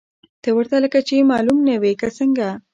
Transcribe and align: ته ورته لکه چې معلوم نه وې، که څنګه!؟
ته 0.41 0.49
ورته 0.55 0.75
لکه 0.83 0.99
چې 1.07 1.27
معلوم 1.31 1.57
نه 1.67 1.75
وې، 1.81 1.93
که 2.01 2.07
څنګه!؟ 2.17 2.47